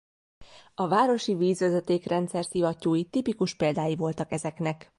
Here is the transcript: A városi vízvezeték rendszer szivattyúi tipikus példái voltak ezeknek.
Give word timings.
A 0.75 0.87
városi 0.87 1.35
vízvezeték 1.35 2.05
rendszer 2.05 2.45
szivattyúi 2.45 3.03
tipikus 3.05 3.55
példái 3.55 3.95
voltak 3.95 4.31
ezeknek. 4.31 4.89